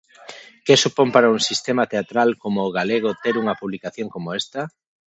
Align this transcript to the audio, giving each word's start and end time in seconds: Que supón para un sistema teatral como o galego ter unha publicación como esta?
Que 0.65 0.81
supón 0.83 1.07
para 1.13 1.31
un 1.35 1.41
sistema 1.49 1.83
teatral 1.93 2.29
como 2.43 2.59
o 2.67 2.73
galego 2.77 3.09
ter 3.23 3.35
unha 3.41 3.57
publicación 3.61 4.07
como 4.15 4.29
esta? 4.41 4.61